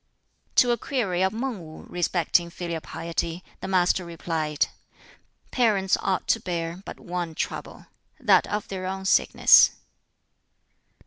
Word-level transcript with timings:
To 0.55 0.71
a 0.71 0.79
query 0.79 1.21
of 1.21 1.31
Mang 1.31 1.59
Wu 1.63 1.83
respecting 1.83 2.49
filial 2.49 2.81
piety, 2.81 3.43
the 3.59 3.67
Master 3.67 4.03
replied, 4.03 4.65
"Parents 5.51 5.95
ought 6.01 6.27
to 6.29 6.39
bear 6.39 6.81
but 6.85 6.99
one 6.99 7.35
trouble 7.35 7.85
that 8.19 8.47
of 8.47 8.67
their 8.67 8.87
own 8.87 9.05
sickness." 9.05 9.69